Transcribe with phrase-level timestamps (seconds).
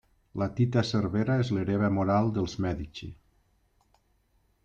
[0.41, 3.13] La Tita Cervera és l'hereva moral dels Medici.